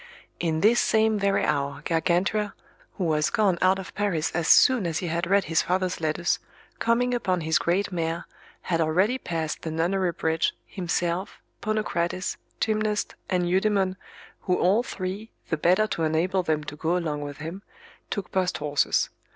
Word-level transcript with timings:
In 0.39 0.61
this 0.61 0.79
same 0.79 1.19
very 1.19 1.45
hour 1.45 1.83
Gargantua, 1.85 2.55
who 2.97 3.03
was 3.03 3.29
gone 3.29 3.59
out 3.61 3.77
of 3.77 3.93
Paris 3.93 4.31
as 4.31 4.47
soon 4.47 4.87
as 4.87 4.97
he 4.97 5.09
had 5.09 5.27
read 5.29 5.43
his 5.43 5.61
father's 5.61 6.01
letters, 6.01 6.39
coming 6.79 7.13
upon 7.13 7.41
his 7.41 7.59
great 7.59 7.91
mare, 7.91 8.25
had 8.63 8.81
already 8.81 9.19
passed 9.19 9.61
the 9.61 9.69
Nunnery 9.69 10.11
bridge, 10.13 10.55
himself, 10.65 11.39
Ponocrates, 11.61 12.37
Gymnast, 12.59 13.13
and 13.29 13.47
Eudemon, 13.47 13.95
who 14.39 14.57
all 14.57 14.81
three, 14.81 15.29
the 15.49 15.57
better 15.57 15.85
to 15.85 16.01
enable 16.03 16.41
them 16.41 16.63
to 16.63 16.75
go 16.75 16.97
along 16.97 17.21
with 17.21 17.37
him, 17.37 17.61
took 18.09 18.31
post 18.31 18.57
horses. 18.57 19.11